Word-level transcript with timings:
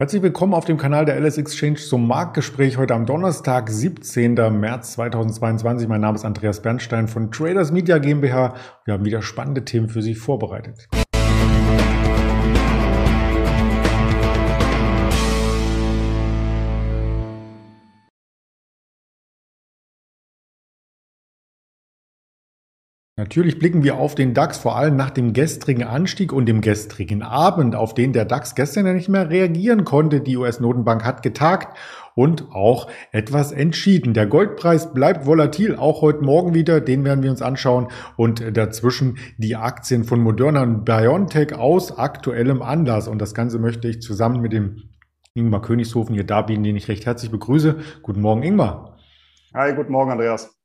Herzlich 0.00 0.22
willkommen 0.22 0.54
auf 0.54 0.64
dem 0.64 0.76
Kanal 0.76 1.04
der 1.04 1.20
LS 1.20 1.38
Exchange 1.38 1.76
zum 1.76 2.08
Marktgespräch 2.08 2.78
heute 2.78 2.94
am 2.94 3.06
Donnerstag, 3.06 3.70
17. 3.70 4.34
März 4.34 4.94
2022. 4.94 5.86
Mein 5.86 6.00
Name 6.00 6.16
ist 6.16 6.24
Andreas 6.24 6.62
Bernstein 6.62 7.06
von 7.06 7.30
Traders 7.30 7.70
Media 7.70 7.98
GmbH. 7.98 8.54
Wir 8.86 8.94
haben 8.94 9.04
wieder 9.04 9.22
spannende 9.22 9.64
Themen 9.64 9.88
für 9.88 10.02
Sie 10.02 10.16
vorbereitet. 10.16 10.88
Natürlich 23.16 23.60
blicken 23.60 23.84
wir 23.84 23.96
auf 23.96 24.16
den 24.16 24.34
DAX 24.34 24.58
vor 24.58 24.74
allem 24.74 24.96
nach 24.96 25.10
dem 25.10 25.34
gestrigen 25.34 25.84
Anstieg 25.84 26.32
und 26.32 26.46
dem 26.46 26.60
gestrigen 26.60 27.22
Abend, 27.22 27.76
auf 27.76 27.94
den 27.94 28.12
der 28.12 28.24
DAX 28.24 28.56
gestern 28.56 28.86
ja 28.86 28.92
nicht 28.92 29.08
mehr 29.08 29.30
reagieren 29.30 29.84
konnte. 29.84 30.20
Die 30.20 30.36
US-Notenbank 30.36 31.04
hat 31.04 31.22
getagt 31.22 31.78
und 32.16 32.50
auch 32.50 32.90
etwas 33.12 33.52
entschieden. 33.52 34.14
Der 34.14 34.26
Goldpreis 34.26 34.92
bleibt 34.92 35.26
volatil, 35.26 35.76
auch 35.76 36.02
heute 36.02 36.24
Morgen 36.24 36.54
wieder, 36.54 36.80
den 36.80 37.04
werden 37.04 37.22
wir 37.22 37.30
uns 37.30 37.40
anschauen 37.40 37.86
und 38.16 38.56
dazwischen 38.56 39.18
die 39.38 39.54
Aktien 39.54 40.02
von 40.02 40.18
Moderna 40.18 40.62
und 40.62 40.84
BioNTech 40.84 41.54
aus 41.54 41.96
aktuellem 41.96 42.62
Anlass 42.62 43.06
und 43.06 43.20
das 43.20 43.32
Ganze 43.32 43.60
möchte 43.60 43.86
ich 43.86 44.02
zusammen 44.02 44.40
mit 44.40 44.52
dem 44.52 44.90
Ingmar 45.34 45.62
Königshofen 45.62 46.16
hier 46.16 46.24
darbieten, 46.24 46.64
den 46.64 46.74
ich 46.74 46.88
recht 46.88 47.06
herzlich 47.06 47.30
begrüße. 47.30 47.76
Guten 48.02 48.22
Morgen, 48.22 48.42
Ingmar. 48.42 48.98
Hi, 49.54 49.72
guten 49.72 49.92
Morgen, 49.92 50.10
Andreas. 50.10 50.63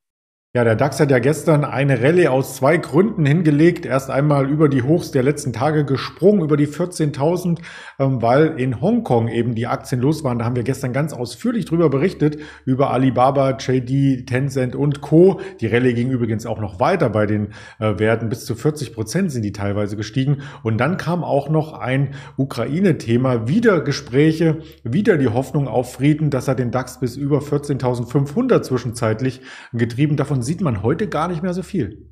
Ja, 0.55 0.63
der 0.63 0.75
DAX 0.75 0.99
hat 0.99 1.11
ja 1.11 1.19
gestern 1.19 1.63
eine 1.63 2.01
Rallye 2.01 2.27
aus 2.27 2.55
zwei 2.55 2.77
Gründen 2.77 3.23
hingelegt. 3.23 3.85
Erst 3.85 4.09
einmal 4.09 4.49
über 4.49 4.67
die 4.67 4.81
Hochs 4.81 5.11
der 5.11 5.21
letzten 5.21 5.53
Tage 5.53 5.85
gesprungen, 5.85 6.41
über 6.41 6.57
die 6.57 6.65
14.000, 6.65 7.59
ähm, 7.99 8.19
weil 8.23 8.59
in 8.59 8.81
Hongkong 8.81 9.27
eben 9.27 9.53
die 9.53 9.67
Aktien 9.67 10.01
los 10.01 10.23
waren. 10.23 10.39
Da 10.39 10.45
haben 10.45 10.55
wir 10.55 10.63
gestern 10.63 10.91
ganz 10.91 11.13
ausführlich 11.13 11.65
drüber 11.65 11.91
berichtet, 11.91 12.39
über 12.65 12.89
Alibaba, 12.89 13.57
JD, 13.59 14.25
Tencent 14.25 14.75
und 14.75 15.01
Co. 15.01 15.39
Die 15.61 15.67
Rallye 15.67 15.93
ging 15.93 16.09
übrigens 16.09 16.47
auch 16.47 16.59
noch 16.59 16.79
weiter 16.79 17.11
bei 17.11 17.27
den 17.27 17.49
äh, 17.77 17.99
Werten. 17.99 18.29
Bis 18.29 18.45
zu 18.45 18.55
40 18.55 18.95
Prozent 18.95 19.31
sind 19.31 19.43
die 19.43 19.51
teilweise 19.51 19.97
gestiegen. 19.97 20.41
Und 20.63 20.79
dann 20.79 20.97
kam 20.97 21.23
auch 21.23 21.49
noch 21.49 21.73
ein 21.73 22.15
Ukraine-Thema. 22.37 23.47
Wieder 23.47 23.81
Gespräche, 23.81 24.63
wieder 24.83 25.17
die 25.17 25.27
Hoffnung 25.27 25.67
auf 25.67 25.93
Frieden. 25.93 26.31
Das 26.31 26.47
hat 26.47 26.57
den 26.57 26.71
DAX 26.71 26.99
bis 26.99 27.17
über 27.17 27.37
14.500 27.37 28.63
zwischenzeitlich 28.63 29.41
getrieben. 29.73 30.15
Davon 30.15 30.38
davon 30.39 30.43
sieht 30.43 30.61
man 30.61 30.83
heute 30.83 31.07
gar 31.07 31.27
nicht 31.27 31.43
mehr 31.43 31.53
so 31.53 31.63
viel. 31.63 32.05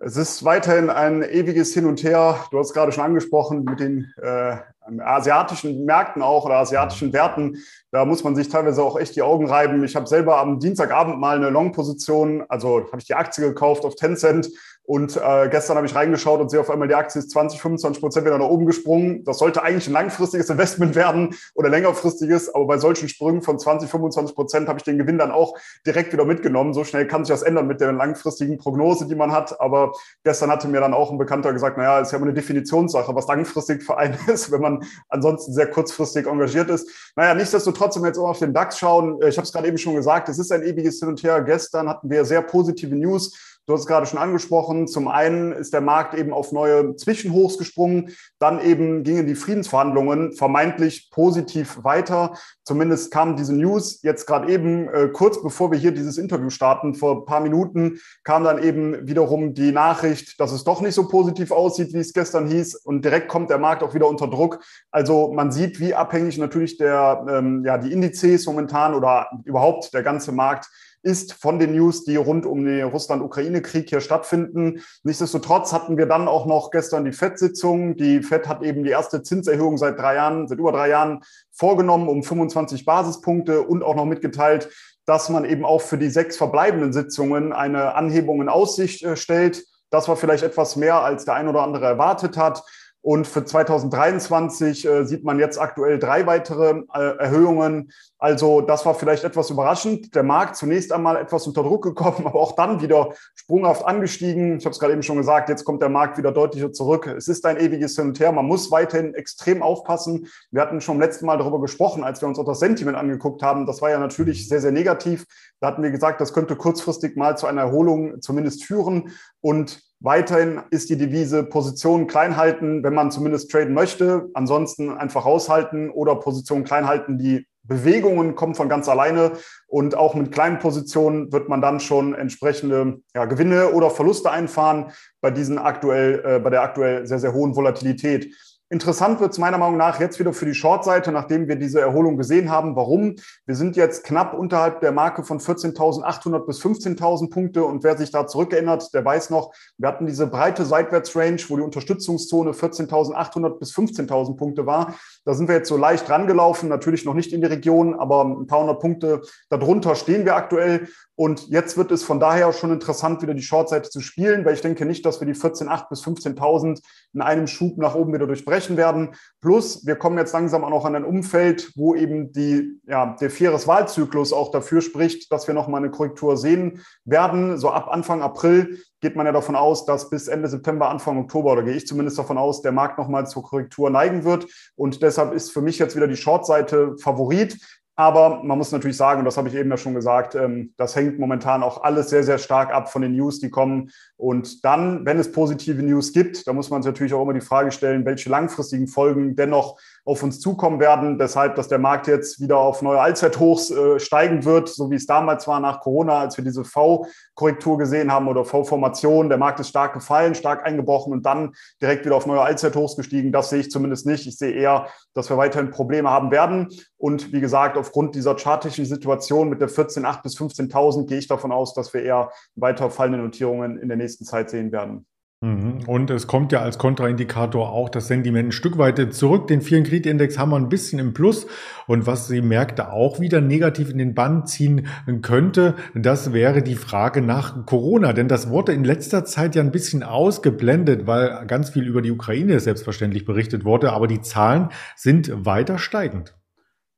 Es 0.00 0.16
ist 0.16 0.44
weiterhin 0.44 0.90
ein 0.90 1.22
ewiges 1.22 1.74
Hin 1.74 1.86
und 1.86 2.02
Her. 2.04 2.36
Du 2.50 2.58
hast 2.58 2.72
gerade 2.72 2.92
schon 2.92 3.04
angesprochen 3.04 3.64
mit 3.64 3.80
den 3.80 4.12
äh, 4.22 4.56
asiatischen 5.00 5.84
Märkten 5.84 6.22
auch 6.22 6.44
oder 6.44 6.56
asiatischen 6.56 7.12
Werten. 7.12 7.56
Da 7.90 8.04
muss 8.04 8.22
man 8.22 8.36
sich 8.36 8.48
teilweise 8.48 8.82
auch 8.82 8.98
echt 8.98 9.16
die 9.16 9.22
Augen 9.22 9.48
reiben. 9.48 9.82
Ich 9.82 9.96
habe 9.96 10.06
selber 10.06 10.38
am 10.38 10.60
Dienstagabend 10.60 11.18
mal 11.18 11.36
eine 11.36 11.50
Long-Position, 11.50 12.44
also 12.48 12.86
habe 12.86 12.98
ich 12.98 13.06
die 13.06 13.14
Aktie 13.14 13.44
gekauft 13.44 13.84
auf 13.84 13.96
Tencent 13.96 14.48
und 14.88 15.18
äh, 15.18 15.50
gestern 15.50 15.76
habe 15.76 15.86
ich 15.86 15.94
reingeschaut 15.94 16.40
und 16.40 16.50
sehe 16.50 16.60
auf 16.60 16.70
einmal, 16.70 16.88
die 16.88 16.94
Aktie 16.94 17.18
ist 17.18 17.30
20, 17.32 17.60
25 17.60 18.00
Prozent 18.00 18.24
wieder 18.24 18.38
nach 18.38 18.46
oben 18.46 18.64
gesprungen. 18.64 19.22
Das 19.22 19.36
sollte 19.36 19.62
eigentlich 19.62 19.86
ein 19.86 19.92
langfristiges 19.92 20.48
Investment 20.50 20.94
werden 20.94 21.34
oder 21.54 21.68
längerfristiges. 21.68 22.54
Aber 22.54 22.66
bei 22.66 22.78
solchen 22.78 23.06
Sprüngen 23.10 23.42
von 23.42 23.58
20, 23.58 23.90
25 23.90 24.34
Prozent 24.34 24.66
habe 24.66 24.78
ich 24.78 24.84
den 24.84 24.96
Gewinn 24.96 25.18
dann 25.18 25.30
auch 25.30 25.58
direkt 25.84 26.14
wieder 26.14 26.24
mitgenommen. 26.24 26.72
So 26.72 26.84
schnell 26.84 27.06
kann 27.06 27.22
sich 27.22 27.34
das 27.34 27.42
ändern 27.42 27.66
mit 27.66 27.82
der 27.82 27.92
langfristigen 27.92 28.56
Prognose, 28.56 29.06
die 29.06 29.14
man 29.14 29.30
hat. 29.30 29.60
Aber 29.60 29.92
gestern 30.24 30.50
hatte 30.50 30.68
mir 30.68 30.80
dann 30.80 30.94
auch 30.94 31.10
ein 31.10 31.18
Bekannter 31.18 31.52
gesagt, 31.52 31.76
naja, 31.76 32.00
ist 32.00 32.12
ja 32.12 32.16
immer 32.16 32.28
eine 32.28 32.34
Definitionssache, 32.34 33.14
was 33.14 33.28
langfristig 33.28 33.82
für 33.82 33.98
einen 33.98 34.16
ist, 34.26 34.50
wenn 34.50 34.62
man 34.62 34.82
ansonsten 35.10 35.52
sehr 35.52 35.66
kurzfristig 35.66 36.26
engagiert 36.26 36.70
ist. 36.70 37.12
Naja, 37.14 37.34
nichtsdestotrotz, 37.34 37.96
wenn 37.96 38.04
wir 38.04 38.08
jetzt 38.08 38.18
auch 38.18 38.30
auf 38.30 38.38
den 38.38 38.54
DAX 38.54 38.78
schauen, 38.78 39.20
äh, 39.20 39.28
ich 39.28 39.36
habe 39.36 39.44
es 39.44 39.52
gerade 39.52 39.68
eben 39.68 39.76
schon 39.76 39.96
gesagt, 39.96 40.30
es 40.30 40.38
ist 40.38 40.50
ein 40.50 40.62
ewiges 40.62 40.98
Hin 40.98 41.10
und 41.10 41.22
Her. 41.22 41.42
Gestern 41.42 41.90
hatten 41.90 42.08
wir 42.08 42.24
sehr 42.24 42.40
positive 42.40 42.96
News 42.96 43.57
Du 43.68 43.74
hast 43.74 43.80
es 43.82 43.86
gerade 43.86 44.06
schon 44.06 44.18
angesprochen. 44.18 44.88
Zum 44.88 45.08
einen 45.08 45.52
ist 45.52 45.74
der 45.74 45.82
Markt 45.82 46.14
eben 46.14 46.32
auf 46.32 46.52
neue 46.52 46.96
Zwischenhochs 46.96 47.58
gesprungen. 47.58 48.14
Dann 48.38 48.62
eben 48.62 49.02
gingen 49.02 49.26
die 49.26 49.34
Friedensverhandlungen 49.34 50.32
vermeintlich 50.32 51.10
positiv 51.10 51.84
weiter. 51.84 52.32
Zumindest 52.64 53.10
kam 53.10 53.36
diese 53.36 53.54
News 53.54 54.00
jetzt 54.00 54.24
gerade 54.26 54.50
eben, 54.50 54.88
äh, 54.88 55.08
kurz 55.08 55.42
bevor 55.42 55.70
wir 55.70 55.78
hier 55.78 55.92
dieses 55.92 56.16
Interview 56.16 56.48
starten, 56.48 56.94
vor 56.94 57.16
ein 57.16 57.24
paar 57.26 57.40
Minuten, 57.40 58.00
kam 58.24 58.42
dann 58.42 58.62
eben 58.62 59.06
wiederum 59.06 59.52
die 59.52 59.70
Nachricht, 59.70 60.40
dass 60.40 60.52
es 60.52 60.64
doch 60.64 60.80
nicht 60.80 60.94
so 60.94 61.06
positiv 61.06 61.50
aussieht, 61.50 61.92
wie 61.92 61.98
es 61.98 62.14
gestern 62.14 62.46
hieß. 62.48 62.74
Und 62.74 63.04
direkt 63.04 63.28
kommt 63.28 63.50
der 63.50 63.58
Markt 63.58 63.82
auch 63.82 63.92
wieder 63.92 64.08
unter 64.08 64.28
Druck. 64.28 64.60
Also 64.90 65.30
man 65.34 65.52
sieht, 65.52 65.78
wie 65.78 65.94
abhängig 65.94 66.38
natürlich 66.38 66.78
der, 66.78 67.22
ähm, 67.28 67.66
ja, 67.66 67.76
die 67.76 67.92
Indizes 67.92 68.46
momentan 68.46 68.94
oder 68.94 69.28
überhaupt 69.44 69.92
der 69.92 70.02
ganze 70.02 70.32
Markt 70.32 70.70
ist 71.02 71.32
von 71.32 71.58
den 71.58 71.74
News, 71.74 72.04
die 72.04 72.16
rund 72.16 72.46
um 72.46 72.64
den 72.64 72.84
Russland-Ukraine-Krieg 72.84 73.88
hier 73.88 74.00
stattfinden. 74.00 74.82
Nichtsdestotrotz 75.02 75.72
hatten 75.72 75.96
wir 75.96 76.06
dann 76.06 76.28
auch 76.28 76.46
noch 76.46 76.70
gestern 76.70 77.04
die 77.04 77.12
FED-Sitzung. 77.12 77.96
Die 77.96 78.22
FED 78.22 78.48
hat 78.48 78.62
eben 78.62 78.84
die 78.84 78.90
erste 78.90 79.22
Zinserhöhung 79.22 79.78
seit 79.78 79.98
drei 79.98 80.16
Jahren, 80.16 80.48
seit 80.48 80.58
über 80.58 80.72
drei 80.72 80.88
Jahren 80.88 81.20
vorgenommen 81.52 82.08
um 82.08 82.22
25 82.22 82.84
Basispunkte 82.84 83.62
und 83.62 83.82
auch 83.82 83.94
noch 83.94 84.06
mitgeteilt, 84.06 84.68
dass 85.06 85.28
man 85.28 85.44
eben 85.44 85.64
auch 85.64 85.80
für 85.80 85.98
die 85.98 86.10
sechs 86.10 86.36
verbleibenden 86.36 86.92
Sitzungen 86.92 87.52
eine 87.52 87.94
Anhebung 87.94 88.42
in 88.42 88.48
Aussicht 88.48 89.02
äh, 89.04 89.16
stellt. 89.16 89.64
Das 89.90 90.08
war 90.08 90.16
vielleicht 90.16 90.44
etwas 90.44 90.76
mehr, 90.76 91.02
als 91.02 91.24
der 91.24 91.34
ein 91.34 91.48
oder 91.48 91.62
andere 91.62 91.86
erwartet 91.86 92.36
hat. 92.36 92.62
Und 93.00 93.26
für 93.26 93.44
2023 93.44 94.84
äh, 94.84 95.04
sieht 95.04 95.24
man 95.24 95.38
jetzt 95.38 95.58
aktuell 95.58 95.98
drei 95.98 96.26
weitere 96.26 96.82
äh, 96.92 97.16
Erhöhungen. 97.18 97.92
Also 98.18 98.60
das 98.60 98.84
war 98.86 98.94
vielleicht 98.94 99.22
etwas 99.22 99.50
überraschend. 99.50 100.14
Der 100.16 100.24
Markt 100.24 100.56
zunächst 100.56 100.92
einmal 100.92 101.16
etwas 101.16 101.46
unter 101.46 101.62
Druck 101.62 101.84
gekommen, 101.84 102.18
aber 102.26 102.40
auch 102.40 102.56
dann 102.56 102.82
wieder 102.82 103.10
sprunghaft 103.36 103.84
angestiegen. 103.84 104.58
Ich 104.58 104.64
habe 104.64 104.72
es 104.72 104.80
gerade 104.80 104.92
eben 104.92 105.04
schon 105.04 105.16
gesagt, 105.16 105.48
jetzt 105.48 105.64
kommt 105.64 105.80
der 105.80 105.88
Markt 105.88 106.18
wieder 106.18 106.32
deutlicher 106.32 106.72
zurück. 106.72 107.06
Es 107.06 107.28
ist 107.28 107.46
ein 107.46 107.58
ewiges 107.58 107.94
Hin 107.94 108.08
und 108.08 108.20
Her. 108.20 108.32
Man 108.32 108.46
muss 108.46 108.70
weiterhin 108.72 109.14
extrem 109.14 109.62
aufpassen. 109.62 110.26
Wir 110.50 110.60
hatten 110.60 110.80
schon 110.80 110.98
letzten 110.98 111.26
Mal 111.26 111.38
darüber 111.38 111.60
gesprochen, 111.60 112.02
als 112.02 112.20
wir 112.20 112.28
uns 112.28 112.38
auch 112.38 112.44
das 112.44 112.58
Sentiment 112.58 112.96
angeguckt 112.96 113.42
haben. 113.42 113.64
Das 113.64 113.80
war 113.80 113.90
ja 113.90 114.00
natürlich 114.00 114.48
sehr, 114.48 114.60
sehr 114.60 114.72
negativ. 114.72 115.24
Da 115.60 115.68
hatten 115.68 115.82
wir 115.82 115.92
gesagt, 115.92 116.20
das 116.20 116.32
könnte 116.32 116.56
kurzfristig 116.56 117.16
mal 117.16 117.38
zu 117.38 117.46
einer 117.46 117.62
Erholung 117.62 118.20
zumindest 118.20 118.64
führen. 118.64 119.12
Und 119.40 119.87
Weiterhin 120.00 120.60
ist 120.70 120.90
die 120.90 120.96
Devise 120.96 121.42
Positionen 121.42 122.06
klein 122.06 122.36
halten, 122.36 122.84
wenn 122.84 122.94
man 122.94 123.10
zumindest 123.10 123.50
traden 123.50 123.74
möchte. 123.74 124.30
Ansonsten 124.34 124.90
einfach 124.90 125.26
raushalten 125.26 125.90
oder 125.90 126.14
Positionen 126.16 126.64
klein 126.64 126.86
halten. 126.86 127.18
Die 127.18 127.46
Bewegungen 127.64 128.34
kommen 128.34 128.54
von 128.54 128.68
ganz 128.68 128.88
alleine 128.88 129.32
und 129.66 129.96
auch 129.96 130.14
mit 130.14 130.32
kleinen 130.32 130.58
Positionen 130.58 131.32
wird 131.32 131.48
man 131.48 131.60
dann 131.60 131.80
schon 131.80 132.14
entsprechende 132.14 133.00
ja, 133.14 133.26
Gewinne 133.26 133.72
oder 133.72 133.90
Verluste 133.90 134.30
einfahren 134.30 134.92
bei 135.20 135.30
diesen 135.30 135.58
aktuell, 135.58 136.22
äh, 136.24 136.38
bei 136.38 136.50
der 136.50 136.62
aktuell 136.62 137.06
sehr, 137.06 137.18
sehr 137.18 137.34
hohen 137.34 137.54
Volatilität. 137.54 138.34
Interessant 138.70 139.18
wird 139.20 139.32
es 139.32 139.38
meiner 139.38 139.56
Meinung 139.56 139.78
nach 139.78 139.98
jetzt 139.98 140.18
wieder 140.18 140.34
für 140.34 140.44
die 140.44 140.52
Short-Seite, 140.52 141.10
nachdem 141.10 141.48
wir 141.48 141.56
diese 141.56 141.80
Erholung 141.80 142.18
gesehen 142.18 142.50
haben. 142.50 142.76
Warum? 142.76 143.16
Wir 143.46 143.54
sind 143.54 143.76
jetzt 143.76 144.04
knapp 144.04 144.34
unterhalb 144.34 144.82
der 144.82 144.92
Marke 144.92 145.24
von 145.24 145.40
14.800 145.40 146.40
bis 146.40 146.60
15.000 146.60 147.30
Punkte. 147.30 147.64
Und 147.64 147.82
wer 147.82 147.96
sich 147.96 148.10
da 148.10 148.26
zurückerinnert, 148.26 148.92
der 148.92 149.02
weiß 149.02 149.30
noch, 149.30 149.54
wir 149.78 149.88
hatten 149.88 150.04
diese 150.04 150.26
breite 150.26 150.66
Seitwärtsrange, 150.66 151.42
wo 151.48 151.56
die 151.56 151.62
Unterstützungszone 151.62 152.50
14.800 152.50 153.58
bis 153.58 153.72
15.000 153.72 154.36
Punkte 154.36 154.66
war. 154.66 154.94
Da 155.24 155.32
sind 155.32 155.48
wir 155.48 155.54
jetzt 155.54 155.68
so 155.70 155.78
leicht 155.78 156.10
rangelaufen, 156.10 156.68
natürlich 156.68 157.06
noch 157.06 157.14
nicht 157.14 157.32
in 157.32 157.40
die 157.40 157.46
Region, 157.46 157.94
aber 157.94 158.22
ein 158.22 158.46
paar 158.46 158.60
hundert 158.60 158.80
Punkte 158.80 159.22
darunter 159.48 159.94
stehen 159.94 160.26
wir 160.26 160.36
aktuell. 160.36 160.88
Und 161.14 161.48
jetzt 161.48 161.76
wird 161.76 161.90
es 161.90 162.04
von 162.04 162.20
daher 162.20 162.52
schon 162.52 162.70
interessant, 162.70 163.22
wieder 163.22 163.34
die 163.34 163.42
Shortseite 163.42 163.90
zu 163.90 164.00
spielen, 164.00 164.44
weil 164.44 164.54
ich 164.54 164.60
denke 164.60 164.84
nicht, 164.84 165.04
dass 165.04 165.20
wir 165.20 165.26
die 165.26 165.34
14.800 165.34 165.88
bis 165.88 166.04
15.000 166.04 166.80
in 167.14 167.22
einem 167.22 167.48
Schub 167.48 167.78
nach 167.78 167.96
oben 167.96 168.12
wieder 168.12 168.26
durchbrechen 168.28 168.57
werden. 168.76 169.14
Plus, 169.40 169.86
wir 169.86 169.96
kommen 169.96 170.18
jetzt 170.18 170.32
langsam 170.32 170.64
auch 170.64 170.70
noch 170.70 170.84
an 170.84 170.96
ein 170.96 171.04
Umfeld, 171.04 171.70
wo 171.76 171.94
eben 171.94 172.32
die, 172.32 172.80
ja, 172.86 173.16
der 173.20 173.30
Vieres-Wahlzyklus 173.30 174.32
auch 174.32 174.50
dafür 174.50 174.80
spricht, 174.80 175.30
dass 175.30 175.46
wir 175.46 175.54
nochmal 175.54 175.80
eine 175.80 175.90
Korrektur 175.90 176.36
sehen 176.36 176.82
werden. 177.04 177.56
So 177.58 177.70
ab 177.70 177.88
Anfang 177.88 178.22
April 178.22 178.78
geht 179.00 179.16
man 179.16 179.26
ja 179.26 179.32
davon 179.32 179.54
aus, 179.54 179.84
dass 179.84 180.10
bis 180.10 180.28
Ende 180.28 180.48
September, 180.48 180.88
Anfang 180.88 181.18
Oktober, 181.18 181.52
oder 181.52 181.62
gehe 181.62 181.74
ich 181.74 181.86
zumindest 181.86 182.18
davon 182.18 182.38
aus, 182.38 182.62
der 182.62 182.72
Markt 182.72 182.98
nochmal 182.98 183.26
zur 183.26 183.44
Korrektur 183.44 183.90
neigen 183.90 184.24
wird. 184.24 184.46
Und 184.74 185.02
deshalb 185.02 185.32
ist 185.32 185.52
für 185.52 185.62
mich 185.62 185.78
jetzt 185.78 185.94
wieder 185.94 186.08
die 186.08 186.16
Shortseite 186.16 186.96
Favorit. 186.98 187.58
Aber 187.98 188.44
man 188.44 188.56
muss 188.56 188.70
natürlich 188.70 188.96
sagen, 188.96 189.18
und 189.18 189.24
das 189.24 189.36
habe 189.36 189.48
ich 189.48 189.56
eben 189.56 189.70
ja 189.70 189.76
schon 189.76 189.92
gesagt, 189.92 190.36
ähm, 190.36 190.72
das 190.76 190.94
hängt 190.94 191.18
momentan 191.18 191.64
auch 191.64 191.82
alles 191.82 192.10
sehr, 192.10 192.22
sehr 192.22 192.38
stark 192.38 192.72
ab 192.72 192.92
von 192.92 193.02
den 193.02 193.16
News, 193.16 193.40
die 193.40 193.50
kommen. 193.50 193.90
Und 194.16 194.64
dann, 194.64 195.04
wenn 195.04 195.18
es 195.18 195.32
positive 195.32 195.82
News 195.82 196.12
gibt, 196.12 196.46
da 196.46 196.52
muss 196.52 196.70
man 196.70 196.80
sich 196.80 196.92
natürlich 196.92 197.12
auch 197.12 197.24
immer 197.24 197.32
die 197.32 197.40
Frage 197.40 197.72
stellen, 197.72 198.04
welche 198.04 198.30
langfristigen 198.30 198.86
Folgen 198.86 199.34
dennoch 199.34 199.80
auf 200.08 200.22
uns 200.22 200.40
zukommen 200.40 200.80
werden. 200.80 201.18
Deshalb, 201.18 201.54
dass 201.56 201.68
der 201.68 201.78
Markt 201.78 202.06
jetzt 202.06 202.40
wieder 202.40 202.56
auf 202.56 202.80
neue 202.80 202.98
Allzeithochs 202.98 203.70
äh, 203.70 204.00
steigen 204.00 204.46
wird, 204.46 204.70
so 204.70 204.90
wie 204.90 204.94
es 204.94 205.04
damals 205.04 205.46
war 205.46 205.60
nach 205.60 205.80
Corona, 205.80 206.20
als 206.20 206.38
wir 206.38 206.44
diese 206.44 206.64
V-Korrektur 206.64 207.76
gesehen 207.76 208.10
haben 208.10 208.26
oder 208.26 208.46
V-Formation. 208.46 209.28
Der 209.28 209.36
Markt 209.36 209.60
ist 209.60 209.68
stark 209.68 209.92
gefallen, 209.92 210.34
stark 210.34 210.64
eingebrochen 210.64 211.12
und 211.12 211.26
dann 211.26 211.52
direkt 211.82 212.06
wieder 212.06 212.16
auf 212.16 212.26
neue 212.26 212.40
Allzeithochs 212.40 212.96
gestiegen. 212.96 213.32
Das 213.32 213.50
sehe 213.50 213.60
ich 213.60 213.70
zumindest 213.70 214.06
nicht. 214.06 214.26
Ich 214.26 214.38
sehe 214.38 214.52
eher, 214.52 214.86
dass 215.12 215.28
wir 215.28 215.36
weiterhin 215.36 215.70
Probleme 215.70 216.08
haben 216.08 216.30
werden. 216.30 216.68
Und 216.96 217.34
wie 217.34 217.40
gesagt, 217.40 217.76
aufgrund 217.76 218.14
dieser 218.14 218.34
chartischen 218.34 218.86
Situation 218.86 219.50
mit 219.50 219.60
der 219.60 219.68
14.8 219.68 220.22
bis 220.22 220.38
15.000 220.38 221.06
gehe 221.06 221.18
ich 221.18 221.28
davon 221.28 221.52
aus, 221.52 221.74
dass 221.74 221.92
wir 221.92 222.02
eher 222.02 222.30
weiter 222.54 222.88
fallende 222.88 223.18
Notierungen 223.18 223.76
in 223.76 223.88
der 223.88 223.98
nächsten 223.98 224.24
Zeit 224.24 224.48
sehen 224.48 224.72
werden. 224.72 225.06
Mhm. 225.40 225.84
Und 225.86 226.10
es 226.10 226.26
kommt 226.26 226.50
ja 226.50 226.62
als 226.62 226.78
Kontraindikator 226.78 227.70
auch 227.70 227.88
das 227.88 228.08
Sentiment 228.08 228.48
ein 228.48 228.52
Stück 228.52 228.76
weit 228.76 229.14
zurück. 229.14 229.46
Den 229.46 229.62
vielen 229.62 229.84
Kreditindex 229.84 230.36
haben 230.36 230.50
wir 230.50 230.56
ein 230.56 230.68
bisschen 230.68 230.98
im 230.98 231.14
Plus. 231.14 231.46
Und 231.86 232.08
was 232.08 232.26
die 232.26 232.42
Märkte 232.42 232.92
auch 232.92 233.20
wieder 233.20 233.40
negativ 233.40 233.88
in 233.88 233.98
den 233.98 234.14
Bann 234.14 234.46
ziehen 234.46 234.88
könnte, 235.22 235.76
das 235.94 236.32
wäre 236.32 236.62
die 236.62 236.74
Frage 236.74 237.22
nach 237.22 237.66
Corona. 237.66 238.12
Denn 238.12 238.26
das 238.26 238.50
wurde 238.50 238.72
in 238.72 238.82
letzter 238.82 239.24
Zeit 239.24 239.54
ja 239.54 239.62
ein 239.62 239.70
bisschen 239.70 240.02
ausgeblendet, 240.02 241.06
weil 241.06 241.46
ganz 241.46 241.70
viel 241.70 241.86
über 241.86 242.02
die 242.02 242.10
Ukraine 242.10 242.58
selbstverständlich 242.58 243.24
berichtet 243.24 243.64
wurde. 243.64 243.92
Aber 243.92 244.08
die 244.08 244.20
Zahlen 244.20 244.70
sind 244.96 245.46
weiter 245.46 245.78
steigend. 245.78 246.34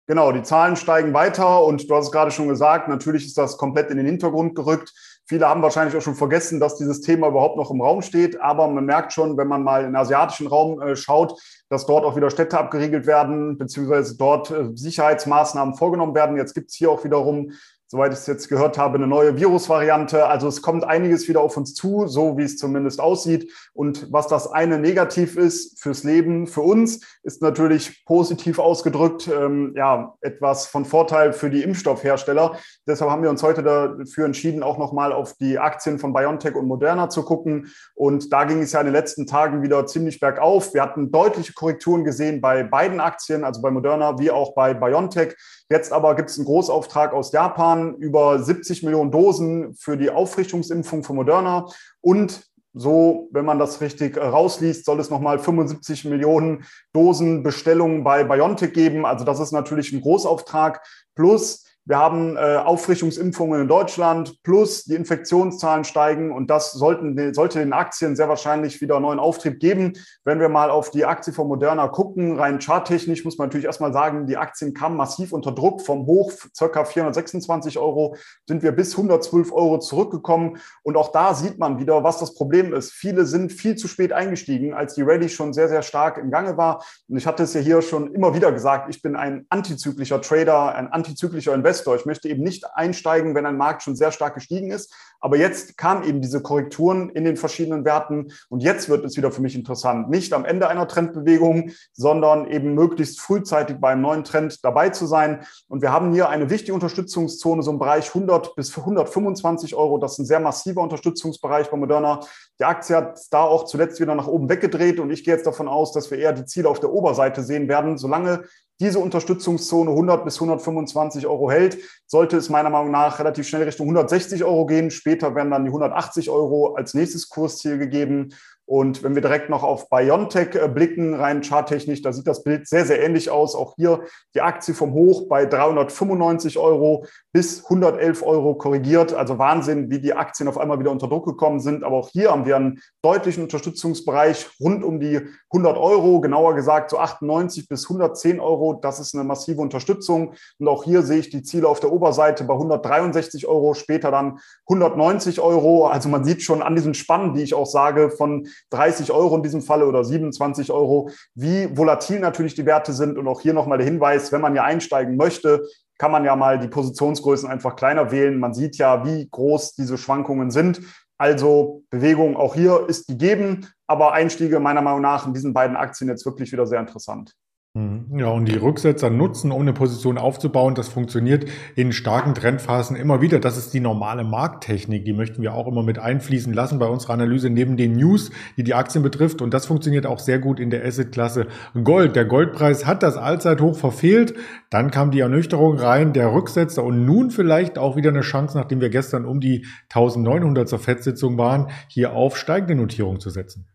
Genau, 0.07 0.33
die 0.33 0.43
Zahlen 0.43 0.75
steigen 0.75 1.13
weiter 1.13 1.63
und 1.63 1.89
du 1.89 1.95
hast 1.95 2.07
es 2.07 2.11
gerade 2.11 2.33
schon 2.33 2.49
gesagt, 2.49 2.89
natürlich 2.89 3.27
ist 3.27 3.39
das 3.39 3.59
komplett 3.59 3.91
in 3.91 3.97
den 3.97 4.07
Hintergrund 4.07 4.57
gerückt. 4.57 4.93
Viele 5.27 5.49
haben 5.49 5.63
wahrscheinlich 5.63 5.97
auch 5.97 6.03
schon 6.03 6.17
vergessen, 6.17 6.59
dass 6.59 6.77
dieses 6.77 7.01
Thema 7.03 7.29
überhaupt 7.29 7.57
noch 7.57 7.71
im 7.71 7.81
Raum 7.81 8.03
steht. 8.03 8.41
Aber 8.41 8.67
man 8.69 8.85
merkt 8.85 9.13
schon, 9.13 9.37
wenn 9.37 9.47
man 9.47 9.63
mal 9.63 9.81
in 9.81 9.89
den 9.89 9.97
asiatischen 9.97 10.47
Raum 10.49 10.81
äh, 10.81 10.97
schaut, 10.97 11.41
dass 11.71 11.87
dort 11.87 12.05
auch 12.05 12.17
wieder 12.17 12.31
Städte 12.31 12.59
abgeriegelt 12.59 13.07
werden, 13.07 13.57
beziehungsweise 13.57 14.19
dort 14.19 14.51
äh, 14.51 14.71
Sicherheitsmaßnahmen 14.75 15.77
vorgenommen 15.77 16.15
werden. 16.15 16.37
Jetzt 16.37 16.55
gibt 16.55 16.71
es 16.71 16.77
hier 16.77 16.91
auch 16.91 17.05
wiederum 17.05 17.53
soweit 17.91 18.13
ich 18.13 18.21
es 18.21 18.27
jetzt 18.29 18.49
gehört 18.49 18.79
habe, 18.79 18.95
eine 18.95 19.09
neue 19.09 19.37
Virusvariante. 19.37 20.27
Also 20.27 20.47
es 20.47 20.63
kommt 20.63 20.85
einiges 20.85 21.27
wieder 21.27 21.41
auf 21.41 21.57
uns 21.57 21.75
zu, 21.75 22.07
so 22.07 22.39
wie 22.39 22.45
es 22.45 22.57
zumindest 22.57 23.01
aussieht. 23.01 23.53
Und 23.73 24.13
was 24.13 24.29
das 24.29 24.47
eine 24.47 24.79
negativ 24.79 25.37
ist 25.37 25.83
fürs 25.83 26.05
Leben, 26.05 26.47
für 26.47 26.61
uns, 26.61 27.01
ist 27.25 27.43
natürlich 27.43 28.05
positiv 28.05 28.61
ausgedrückt, 28.61 29.29
ähm, 29.29 29.75
ja, 29.77 30.15
etwas 30.21 30.67
von 30.67 30.85
Vorteil 30.85 31.33
für 31.33 31.51
die 31.51 31.65
Impfstoffhersteller. 31.65 32.57
Deshalb 32.87 33.11
haben 33.11 33.25
wir 33.25 33.31
uns 33.31 33.43
heute 33.43 33.65
dafür 33.65 34.25
entschieden, 34.25 34.63
auch 34.63 34.79
nochmal 34.79 35.13
auf 35.13 35.35
die 35.35 35.59
Aktien 35.59 35.99
von 35.99 36.13
BioNTech 36.13 36.55
und 36.55 36.69
Moderna 36.69 37.09
zu 37.09 37.25
gucken. 37.25 37.73
Und 37.97 38.33
da 38.33 38.45
ging 38.45 38.63
es 38.63 38.71
ja 38.71 38.79
in 38.79 38.87
den 38.87 38.95
letzten 38.95 39.27
Tagen 39.27 39.63
wieder 39.63 39.85
ziemlich 39.87 40.21
bergauf. 40.21 40.75
Wir 40.75 40.83
hatten 40.83 41.11
deutliche 41.11 41.55
Korrekturen 41.61 42.05
gesehen 42.05 42.41
bei 42.41 42.63
beiden 42.63 43.01
Aktien, 43.01 43.45
also 43.45 43.61
bei 43.61 43.71
Moderna 43.71 44.19
wie 44.19 44.31
auch 44.31 44.55
bei 44.55 44.73
BioNTech. 44.73 45.37
Jetzt 45.69 45.93
aber 45.93 46.17
gibt 46.17 46.31
es 46.31 46.39
einen 46.39 46.47
Großauftrag 46.47 47.13
aus 47.13 47.33
Japan 47.33 47.95
über 47.97 48.43
70 48.43 48.83
Millionen 48.83 49.11
Dosen 49.11 49.75
für 49.75 49.99
die 49.99 50.11
Aufrichtungsimpfung 50.11 51.05
von 51.05 51.17
Moderna 51.17 51.67
und 52.01 52.43
so, 52.73 53.29
wenn 53.33 53.45
man 53.45 53.59
das 53.59 53.81
richtig 53.81 54.17
rausliest, 54.17 54.85
soll 54.85 55.01
es 55.01 55.11
nochmal 55.11 55.39
75 55.39 56.05
Millionen 56.05 56.65
Dosen 56.93 57.43
Bestellungen 57.43 58.05
bei 58.05 58.23
BioNTech 58.23 58.73
geben. 58.73 59.05
Also 59.05 59.25
das 59.25 59.41
ist 59.41 59.51
natürlich 59.51 59.93
ein 59.93 60.01
Großauftrag. 60.01 60.81
Plus 61.17 61.65
wir 61.91 61.99
haben 61.99 62.37
äh, 62.37 62.57
Auffrischungsimpfungen 62.57 63.63
in 63.63 63.67
Deutschland 63.67 64.41
plus 64.45 64.85
die 64.85 64.95
Infektionszahlen 64.95 65.83
steigen 65.83 66.31
und 66.31 66.49
das 66.49 66.71
sollten, 66.71 67.35
sollte 67.35 67.59
den 67.59 67.73
Aktien 67.73 68.15
sehr 68.15 68.29
wahrscheinlich 68.29 68.81
wieder 68.81 69.01
neuen 69.01 69.19
Auftrieb 69.19 69.59
geben. 69.59 69.95
Wenn 70.23 70.39
wir 70.39 70.49
mal 70.49 70.71
auf 70.71 70.93
die 70.93 71.05
Aktie 71.05 71.33
von 71.33 71.49
Moderna 71.49 71.89
gucken, 71.89 72.39
rein 72.39 72.61
charttechnisch 72.61 73.25
muss 73.25 73.39
man 73.39 73.49
natürlich 73.49 73.67
erstmal 73.67 73.93
sagen, 73.93 74.29
die 74.29 74.37
Aktien 74.37 74.73
kamen 74.73 74.97
massiv 74.97 75.33
unter 75.33 75.51
Druck. 75.51 75.83
Vom 75.83 76.07
Hoch 76.07 76.31
circa 76.57 76.85
426 76.85 77.77
Euro 77.81 78.15
sind 78.47 78.63
wir 78.63 78.71
bis 78.71 78.93
112 78.93 79.53
Euro 79.53 79.81
zurückgekommen. 79.81 80.59
Und 80.85 80.97
auch 80.97 81.11
da 81.11 81.35
sieht 81.35 81.59
man 81.59 81.81
wieder, 81.81 82.05
was 82.05 82.19
das 82.19 82.37
Problem 82.37 82.73
ist. 82.73 82.93
Viele 82.93 83.25
sind 83.25 83.51
viel 83.51 83.75
zu 83.75 83.89
spät 83.89 84.13
eingestiegen, 84.13 84.75
als 84.75 84.95
die 84.95 85.03
Rallye 85.03 85.29
schon 85.29 85.53
sehr, 85.53 85.69
sehr 85.69 85.83
stark 85.83 86.19
im 86.19 86.31
Gange 86.31 86.57
war. 86.57 86.85
Und 87.09 87.17
ich 87.17 87.27
hatte 87.27 87.43
es 87.43 87.53
ja 87.53 87.61
hier 87.61 87.83
schon 87.83 88.15
immer 88.15 88.33
wieder 88.33 88.53
gesagt, 88.53 88.95
ich 88.95 89.03
bin 89.03 89.17
ein 89.17 89.45
antizyklischer 89.49 90.21
Trader, 90.21 90.77
ein 90.77 90.87
antizyklischer 90.87 91.53
Investor. 91.53 91.80
Investor. 91.81 91.97
Ich 91.97 92.07
möchte 92.07 92.29
eben 92.29 92.43
nicht 92.43 92.65
einsteigen, 92.75 93.35
wenn 93.35 93.47
ein 93.47 93.57
Markt 93.57 93.83
schon 93.83 93.97
sehr 93.97 94.13
stark 94.13 94.35
gestiegen 94.35 94.71
ist. 94.71 94.93
Aber 95.21 95.37
jetzt 95.37 95.77
kamen 95.77 96.05
eben 96.05 96.21
diese 96.21 96.43
Korrekturen 96.43 97.11
in 97.11 97.25
den 97.25 97.37
verschiedenen 97.37 97.85
Werten 97.85 98.33
und 98.49 98.63
jetzt 98.63 98.89
wird 98.89 99.05
es 99.05 99.17
wieder 99.17 99.31
für 99.31 99.43
mich 99.43 99.55
interessant. 99.55 100.09
Nicht 100.09 100.33
am 100.33 100.45
Ende 100.45 100.69
einer 100.69 100.89
Trendbewegung, 100.89 101.71
sondern 101.93 102.47
eben 102.47 102.75
möglichst 102.75 103.21
frühzeitig 103.21 103.77
beim 103.79 104.01
neuen 104.01 104.25
Trend 104.25 104.65
dabei 104.65 104.91
zu 104.91 105.07
sein. 105.07 105.45
Und 105.69 105.83
wir 105.83 105.93
haben 105.93 106.13
hier 106.13 106.29
eine 106.31 106.49
wichtige 106.49 106.75
Unterstützungszone, 106.75 107.63
so 107.63 107.71
im 107.71 107.79
Bereich 107.79 108.09
100 108.09 108.55
bis 108.57 108.77
125 108.77 109.75
Euro. 109.75 109.99
Das 109.99 110.13
ist 110.13 110.21
ein 110.21 110.27
sehr 110.27 110.41
massiver 110.41 110.81
Unterstützungsbereich 110.83 111.71
bei 111.71 111.77
Moderna. 111.77 112.21
Die 112.59 112.65
Aktie 112.65 112.97
hat 112.97 113.21
da 113.31 113.43
auch 113.43 113.65
zuletzt 113.65 114.01
wieder 114.01 114.15
nach 114.15 114.27
oben 114.27 114.49
weggedreht 114.49 115.01
und 115.01 115.11
ich 115.11 115.25
gehe 115.25 115.35
jetzt 115.35 115.47
davon 115.47 115.69
aus, 115.69 115.93
dass 115.93 116.11
wir 116.11 116.19
eher 116.19 116.33
die 116.33 116.47
Ziele 116.47 116.69
auf 116.69 116.81
der 116.81 116.93
Oberseite 116.93 117.43
sehen 117.43 117.69
werden. 117.69 117.99
Solange 117.99 118.45
diese 118.81 118.99
Unterstützungszone 118.99 119.91
100 119.91 120.25
bis 120.25 120.37
125 120.37 121.27
Euro 121.27 121.51
hält, 121.51 121.79
sollte 122.07 122.39
es 122.39 122.49
meiner 122.49 122.71
Meinung 122.71 122.91
nach 122.91 123.19
relativ 123.19 123.47
schnell 123.47 123.63
Richtung 123.63 123.87
160 123.87 124.43
Euro 124.43 124.67
gehen. 124.67 124.91
Später 124.91 125.35
werden 125.35 125.51
dann 125.51 125.65
die 125.65 125.71
180 125.71 126.31
Euro 126.31 126.75
als 126.75 126.95
nächstes 126.95 127.29
Kursziel 127.29 127.79
gegeben. 127.79 128.35
Und 128.71 129.03
wenn 129.03 129.17
wir 129.17 129.21
direkt 129.21 129.51
noch 129.51 129.65
auf 129.65 129.91
Biontech 129.91 130.55
äh, 130.55 130.69
blicken, 130.69 131.15
rein 131.15 131.43
charttechnisch, 131.43 132.03
da 132.03 132.13
sieht 132.13 132.29
das 132.29 132.45
Bild 132.45 132.69
sehr, 132.69 132.87
sehr 132.87 133.03
ähnlich 133.03 133.29
aus. 133.29 133.57
Auch 133.57 133.75
hier 133.75 134.05
die 134.33 134.43
Aktie 134.43 134.75
vom 134.75 134.93
Hoch 134.93 135.27
bei 135.29 135.45
395 135.45 136.57
Euro 136.57 137.05
bis 137.33 137.65
111 137.65 138.23
Euro 138.23 138.55
korrigiert. 138.55 139.13
Also 139.13 139.39
Wahnsinn, 139.39 139.91
wie 139.91 140.01
die 140.01 140.15
Aktien 140.15 140.49
auf 140.49 140.57
einmal 140.57 140.79
wieder 140.79 140.93
unter 140.93 141.09
Druck 141.09 141.27
gekommen 141.27 141.59
sind. 141.59 141.83
Aber 141.83 141.97
auch 141.97 142.11
hier 142.11 142.31
haben 142.31 142.47
wir 142.47 142.55
einen 142.55 142.79
deutlichen 143.03 143.43
Unterstützungsbereich 143.43 144.49
rund 144.61 144.85
um 144.85 145.01
die 145.01 145.21
100 145.53 145.77
Euro, 145.77 146.21
genauer 146.21 146.55
gesagt 146.55 146.91
so 146.91 146.99
98 146.99 147.67
bis 147.67 147.91
110 147.91 148.39
Euro. 148.39 148.75
Das 148.75 149.01
ist 149.01 149.17
eine 149.17 149.25
massive 149.25 149.61
Unterstützung. 149.61 150.35
Und 150.61 150.69
auch 150.69 150.85
hier 150.85 151.03
sehe 151.03 151.19
ich 151.19 151.31
die 151.31 151.43
Ziele 151.43 151.67
auf 151.67 151.81
der 151.81 151.91
Oberseite 151.91 152.45
bei 152.45 152.55
163 152.55 153.49
Euro, 153.49 153.75
später 153.75 154.13
dann 154.13 154.39
190 154.69 155.41
Euro. 155.41 155.89
Also 155.89 156.09
man 156.09 156.23
sieht 156.23 156.43
schon 156.43 156.63
an 156.63 156.77
diesen 156.77 156.95
Spannen, 156.95 157.35
die 157.35 157.43
ich 157.43 157.55
auch 157.55 157.67
sage, 157.67 158.11
von 158.11 158.47
30 158.71 159.13
Euro 159.13 159.37
in 159.37 159.43
diesem 159.43 159.63
Falle 159.63 159.87
oder 159.87 160.05
27 160.05 160.71
Euro, 160.71 161.11
wie 161.35 161.77
volatil 161.77 162.21
natürlich 162.21 162.55
die 162.55 162.67
Werte 162.67 162.93
sind. 162.93 163.19
Und 163.19 163.27
auch 163.27 163.41
hier 163.41 163.55
nochmal 163.55 163.79
der 163.79 163.87
Hinweis, 163.87 164.33
wenn 164.33 164.41
man 164.41 164.55
ja 164.55 164.65
einsteigen 164.65 165.17
möchte, 165.17 165.67
kann 165.99 166.13
man 166.13 166.25
ja 166.25 166.35
mal 166.37 166.59
die 166.59 166.69
Positionsgrößen 166.69 167.49
einfach 167.49 167.77
kleiner 167.77 168.11
wählen. 168.11 168.39
Man 168.39 168.55
sieht 168.55 168.77
ja, 168.77 169.05
wie 169.05 169.29
groß 169.31 169.75
diese 169.75 169.99
Schwankungen 169.99 170.51
sind. 170.51 170.81
Also 171.19 171.83
Bewegung 171.91 172.37
auch 172.39 172.55
hier 172.55 172.87
ist 172.89 173.07
gegeben, 173.07 173.67
aber 173.87 174.13
Einstiege 174.13 174.61
meiner 174.61 174.81
Meinung 174.81 175.03
nach 175.03 175.27
in 175.27 175.35
diesen 175.35 175.53
beiden 175.53 175.77
Aktien 175.77 176.09
jetzt 176.09 176.25
wirklich 176.25 176.51
wieder 176.53 176.67
sehr 176.67 176.81
interessant. 176.81 177.35
Mhm. 177.75 178.19
Ja, 178.19 178.31
und 178.31 178.47
die 178.47 178.57
Rücksetzer 178.57 179.11
nutzen, 179.11 179.53
um 179.53 179.61
eine 179.61 179.73
Position 179.73 180.19
aufzubauen. 180.19 180.75
Das 180.75 180.89
funktioniert 180.89 181.49
in 181.77 181.93
starken 181.93 182.35
Trendphasen 182.35 182.97
immer 182.97 183.21
wieder. 183.21 183.39
Das 183.39 183.57
ist 183.57 183.73
die 183.73 183.79
normale 183.79 184.25
Markttechnik. 184.25 185.05
Die 185.05 185.13
möchten 185.13 185.41
wir 185.41 185.55
auch 185.55 185.69
immer 185.69 185.85
mit 185.85 186.01
einfließen 186.01 186.53
lassen 186.53 186.81
bei 186.81 186.87
unserer 186.87 187.13
Analyse 187.13 187.49
neben 187.49 187.77
den 187.77 187.93
News, 187.93 188.33
die 188.57 188.65
die 188.65 188.75
Aktien 188.75 189.05
betrifft. 189.05 189.41
Und 189.41 189.55
das 189.55 189.67
funktioniert 189.67 190.05
auch 190.05 190.19
sehr 190.19 190.41
gut 190.41 190.59
in 190.59 190.71
der 190.71 190.85
Assetklasse 190.85 191.47
Gold. 191.85 192.17
Der 192.17 192.25
Goldpreis 192.25 192.87
hat 192.87 193.05
das 193.05 193.17
Allzeithoch 193.17 193.77
verfehlt. 193.77 194.35
Dann 194.71 194.91
kam 194.91 195.13
die 195.13 195.21
Ernüchterung 195.21 195.79
rein, 195.79 196.13
der 196.13 196.33
Rücksetzer 196.33 196.83
und 196.83 197.05
nun 197.05 197.31
vielleicht 197.31 197.79
auch 197.79 197.95
wieder 197.95 198.11
eine 198.11 198.23
Chance, 198.23 198.59
nachdem 198.59 198.81
wir 198.81 198.91
gestern 198.91 199.25
um 199.25 199.39
die 199.39 199.65
1900 199.95 200.69
zur 200.69 200.81
Fettsitzung 200.81 201.39
waren, 201.39 201.69
hier 201.87 202.15
auf 202.15 202.37
steigende 202.37 202.75
Notierung 202.75 203.21
zu 203.21 203.31
setzen. 203.31 203.70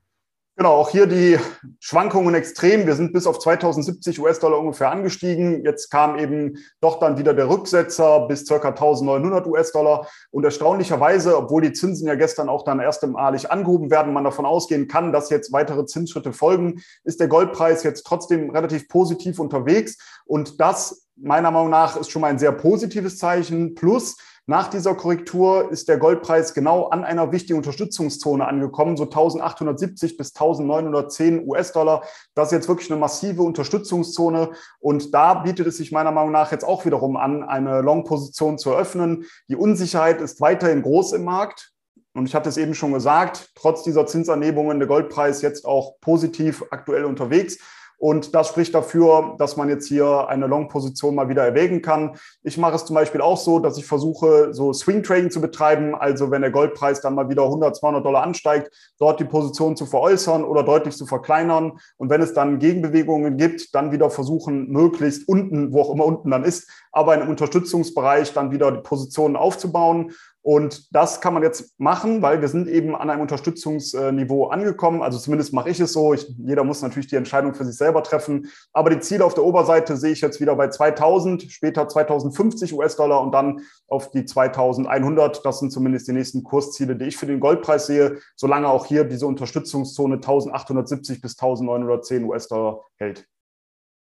Genau, 0.58 0.72
auch 0.76 0.90
hier 0.90 1.06
die 1.06 1.38
Schwankungen 1.82 2.34
extrem. 2.34 2.88
Wir 2.88 2.96
sind 2.96 3.12
bis 3.12 3.28
auf 3.28 3.40
2070 3.40 4.22
US-Dollar 4.22 4.58
ungefähr 4.58 4.90
angestiegen. 4.90 5.66
Jetzt 5.66 5.92
kam 5.92 6.18
eben 6.18 6.58
doch 6.80 6.98
dann 7.00 7.18
wieder 7.18 7.34
der 7.34 7.50
Rücksetzer 7.50 8.26
bis 8.28 8.48
ca. 8.48 8.70
1900 8.70 9.46
US-Dollar. 9.48 10.08
Und 10.32 10.46
erstaunlicherweise, 10.46 11.38
obwohl 11.38 11.62
die 11.62 11.74
Zinsen 11.74 12.08
ja 12.08 12.16
gestern 12.16 12.48
auch 12.48 12.64
dann 12.64 12.80
erst 12.80 13.04
erstmalig 13.04 13.52
angehoben 13.52 13.92
werden, 13.92 14.14
man 14.14 14.24
davon 14.24 14.46
ausgehen 14.46 14.88
kann, 14.88 15.12
dass 15.12 15.30
jetzt 15.30 15.52
weitere 15.52 15.86
Zinsschritte 15.86 16.32
folgen, 16.32 16.82
ist 17.04 17.20
der 17.20 17.28
Goldpreis 17.28 17.84
jetzt 17.84 18.04
trotzdem 18.04 18.50
relativ 18.50 18.88
positiv 18.88 19.40
unterwegs. 19.40 19.98
Und 20.26 20.62
das 20.62 21.05
meiner 21.16 21.52
Meinung 21.52 21.70
nach 21.70 21.96
ist 21.96 22.12
schon 22.12 22.22
mal 22.22 22.30
ein 22.30 22.40
sehr 22.40 22.52
positives 22.52 23.18
Zeichen. 23.18 23.76
Plus, 23.76 24.18
nach 24.48 24.68
dieser 24.68 24.94
Korrektur 24.94 25.72
ist 25.72 25.90
der 25.90 25.98
Goldpreis 25.98 26.54
genau 26.54 26.90
an 26.90 27.04
einer 27.04 27.32
wichtigen 27.32 27.58
Unterstützungszone 27.58 28.48
angekommen, 28.48 28.96
so 28.96 29.06
1870 29.06 30.18
bis 30.18 30.36
1910 30.36 31.48
US-Dollar. 31.48 32.04
Das 32.36 32.50
ist 32.50 32.52
jetzt 32.52 32.68
wirklich 32.68 32.92
eine 32.92 33.00
massive 33.00 33.42
Unterstützungszone 33.42 34.52
und 34.80 35.16
da 35.16 35.34
bietet 35.34 35.66
es 35.66 35.78
sich 35.78 35.92
meiner 35.92 36.12
Meinung 36.12 36.32
nach 36.32 36.52
jetzt 36.52 36.64
auch 36.64 36.86
wiederum 36.86 37.18
an, 37.18 37.44
eine 37.44 37.82
Long-Position 37.82 38.60
zu 38.60 38.70
eröffnen. 38.70 39.26
Die 39.50 39.56
Unsicherheit 39.56 40.22
ist 40.22 40.40
weiterhin 40.42 40.84
groß 40.84 41.14
im 41.14 41.24
Markt. 41.24 41.72
Und 42.14 42.28
ich 42.28 42.36
hatte 42.36 42.48
es 42.48 42.56
eben 42.56 42.76
schon 42.76 42.94
gesagt, 42.94 43.50
trotz 43.56 43.84
dieser 43.84 44.06
Zinsanhebungen 44.06 44.80
der 44.80 44.88
Goldpreis 44.88 45.42
jetzt 45.42 45.66
auch 45.66 46.00
positiv 46.00 46.64
aktuell 46.72 47.04
unterwegs. 47.04 47.58
Und 47.98 48.36
das 48.36 48.50
spricht 48.50 48.76
dafür, 48.76 49.36
dass 49.38 49.58
man 49.58 49.70
jetzt 49.70 49.88
hier 49.88 50.28
eine 50.28 50.48
Long-Position 50.48 51.16
mal 51.16 51.30
wieder 51.30 51.44
erwägen 51.44 51.82
kann. 51.82 52.18
Ich 52.44 52.58
mache 52.58 52.76
es 52.76 52.86
zum 52.86 52.96
Beispiel 52.96 53.22
auch 53.22 53.38
so, 53.38 53.60
dass 53.60 53.78
ich 53.78 53.86
versuche, 53.86 54.54
so 54.54 54.74
Swing-Trading 54.74 55.32
zu 55.32 55.42
betreiben. 55.42 55.96
Also 55.96 56.32
wenn 56.32 56.42
der 56.42 56.52
Goldpreis 56.52 57.02
dann 57.02 57.16
mal 57.16 57.30
wieder 57.30 57.44
100, 57.44 57.76
200 57.76 58.06
Dollar 58.06 58.24
ansteigt, 58.24 58.70
dort 59.00 59.20
die 59.20 59.26
Position 59.26 59.76
zu 59.76 59.86
veräußern 59.86 60.44
oder 60.44 60.64
deutlich 60.64 60.96
zu 60.96 61.06
verkleinern. 61.06 61.80
Und 61.98 62.10
wenn 62.10 62.22
es 62.22 62.34
dann 62.34 62.60
Gegenbewegungen 62.60 63.38
gibt, 63.38 63.74
dann 63.74 63.92
wieder 63.92 64.10
versuchen, 64.10 64.70
möglichst 64.70 65.28
unten, 65.28 65.74
wo 65.74 65.82
auch 65.82 65.94
immer 65.94 66.06
unten 66.06 66.32
dann 66.32 66.44
ist, 66.44 66.70
aber 66.92 67.16
im 67.16 67.30
Unterstützungsbereich 67.30 68.34
dann 68.34 68.52
wieder 68.52 68.72
die 68.72 68.82
Positionen 68.82 69.36
aufzubauen. 69.36 70.12
Und 70.46 70.94
das 70.96 71.22
kann 71.22 71.34
man 71.34 71.42
jetzt 71.42 71.74
machen, 71.80 72.22
weil 72.22 72.40
wir 72.40 72.48
sind 72.48 72.68
eben 72.68 72.96
an 72.96 73.10
einem 73.10 73.22
Unterstützungsniveau 73.22 74.50
angekommen. 74.50 75.02
Also 75.02 75.18
zumindest 75.18 75.54
mache 75.54 75.72
ich 75.72 75.80
es 75.80 75.92
so. 75.92 76.14
Ich, 76.14 76.32
jeder 76.38 76.64
muss 76.64 76.84
natürlich 76.84 77.08
die 77.08 77.16
Entscheidung 77.16 77.56
für 77.56 77.66
sich 77.66 77.76
selber 77.76 78.04
treffen. 78.04 78.52
Aber 78.72 78.92
die 78.92 79.00
Ziele 79.00 79.26
auf 79.26 79.34
der 79.34 79.44
Oberseite 79.44 79.98
sehe 79.98 80.12
ich 80.12 80.22
jetzt 80.22 80.40
wieder 80.40 80.56
bei 80.56 80.70
2000, 80.70 81.52
später 81.52 81.88
2050 81.88 82.76
US-Dollar 82.76 83.24
und 83.24 83.32
dann 83.32 83.62
auf 83.88 84.12
die 84.12 84.24
2100. 84.24 85.44
Das 85.44 85.58
sind 85.58 85.72
zumindest 85.72 86.08
die 86.08 86.14
nächsten 86.14 86.44
Kursziele, 86.44 86.96
die 86.96 87.06
ich 87.06 87.18
für 87.18 87.26
den 87.26 87.40
Goldpreis 87.40 87.88
sehe, 87.88 88.20
solange 88.36 88.68
auch 88.68 88.86
hier 88.86 89.04
diese 89.04 89.26
Unterstützungszone 89.26 90.18
1870 90.18 91.22
bis 91.22 91.42
1910 91.42 92.24
US-Dollar 92.24 92.82
hält. 92.98 93.28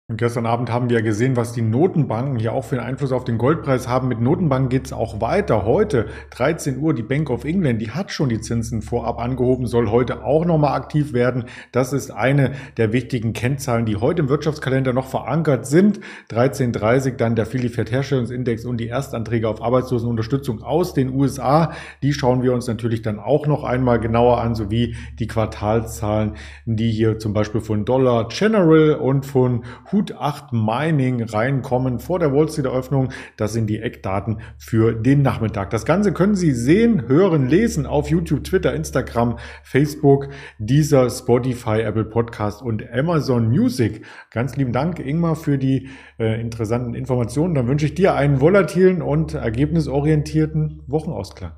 Und 0.06 0.18
gestern 0.18 0.44
Abend 0.44 0.70
haben 0.70 0.90
wir 0.90 1.00
gesehen, 1.00 1.34
was 1.34 1.54
die 1.54 1.62
Notenbanken 1.62 2.38
hier 2.38 2.52
auch 2.52 2.66
für 2.66 2.76
einen 2.76 2.86
Einfluss 2.86 3.10
auf 3.10 3.24
den 3.24 3.38
Goldpreis 3.38 3.88
haben. 3.88 4.06
Mit 4.08 4.20
Notenbanken 4.20 4.68
geht 4.68 4.84
es 4.84 4.92
auch 4.92 5.22
weiter. 5.22 5.64
Heute, 5.64 6.08
13 6.28 6.78
Uhr, 6.78 6.92
die 6.92 7.02
Bank 7.02 7.30
of 7.30 7.46
England, 7.46 7.80
die 7.80 7.90
hat 7.90 8.12
schon 8.12 8.28
die 8.28 8.42
Zinsen 8.42 8.82
vorab 8.82 9.18
angehoben, 9.18 9.66
soll 9.66 9.90
heute 9.90 10.22
auch 10.22 10.44
nochmal 10.44 10.74
aktiv 10.74 11.14
werden. 11.14 11.44
Das 11.72 11.94
ist 11.94 12.10
eine 12.10 12.52
der 12.76 12.92
wichtigen 12.92 13.32
Kennzahlen, 13.32 13.86
die 13.86 13.96
heute 13.96 14.20
im 14.20 14.28
Wirtschaftskalender 14.28 14.92
noch 14.92 15.06
verankert 15.06 15.64
sind. 15.64 16.00
13.30 16.30 17.16
dann 17.16 17.34
der 17.34 17.46
Philly 17.46 17.70
Fed 17.70 17.90
Herstellungsindex 17.90 18.66
und 18.66 18.76
die 18.76 18.88
Erstanträge 18.88 19.48
auf 19.48 19.62
Arbeitslosenunterstützung 19.62 20.62
aus 20.62 20.92
den 20.92 21.14
USA. 21.14 21.72
Die 22.02 22.12
schauen 22.12 22.42
wir 22.42 22.52
uns 22.52 22.66
natürlich 22.66 23.00
dann 23.00 23.18
auch 23.18 23.46
noch 23.46 23.64
einmal 23.64 24.00
genauer 24.00 24.42
an, 24.42 24.54
sowie 24.54 24.96
die 25.18 25.28
Quartalzahlen, 25.28 26.34
die 26.66 26.90
hier 26.90 27.18
zum 27.18 27.32
Beispiel 27.32 27.62
von 27.62 27.86
Dollar 27.86 28.28
General 28.28 28.96
und 28.96 29.24
von 29.24 29.64
8 30.02 30.52
Mining 30.52 31.22
reinkommen 31.22 31.98
vor 31.98 32.18
der 32.18 32.32
Wall 32.32 32.48
Street 32.48 32.66
Eröffnung. 32.66 33.10
Das 33.36 33.52
sind 33.52 33.68
die 33.68 33.80
Eckdaten 33.80 34.40
für 34.58 34.92
den 34.92 35.22
Nachmittag. 35.22 35.70
Das 35.70 35.84
Ganze 35.84 36.12
können 36.12 36.34
Sie 36.34 36.52
sehen, 36.52 37.08
hören, 37.08 37.48
lesen 37.48 37.86
auf 37.86 38.10
YouTube, 38.10 38.44
Twitter, 38.44 38.74
Instagram, 38.74 39.38
Facebook, 39.62 40.28
dieser 40.58 41.08
Spotify, 41.10 41.80
Apple 41.82 42.04
Podcast 42.04 42.62
und 42.62 42.84
Amazon 42.92 43.48
Music. 43.48 44.04
Ganz 44.30 44.56
lieben 44.56 44.72
Dank, 44.72 44.98
Ingmar, 44.98 45.36
für 45.36 45.58
die 45.58 45.88
äh, 46.18 46.40
interessanten 46.40 46.94
Informationen. 46.94 47.54
Dann 47.54 47.68
wünsche 47.68 47.86
ich 47.86 47.94
dir 47.94 48.14
einen 48.14 48.40
volatilen 48.40 49.02
und 49.02 49.34
ergebnisorientierten 49.34 50.82
Wochenausklang. 50.86 51.52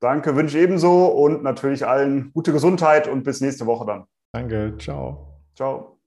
Danke, 0.00 0.36
wünsche 0.36 0.58
ich 0.58 0.64
ebenso 0.64 1.06
und 1.06 1.42
natürlich 1.42 1.86
allen 1.86 2.30
gute 2.34 2.52
Gesundheit 2.52 3.08
und 3.08 3.24
bis 3.24 3.40
nächste 3.40 3.66
Woche 3.66 3.86
dann. 3.86 4.04
Danke, 4.32 4.74
ciao. 4.78 5.40
Ciao. 5.54 5.98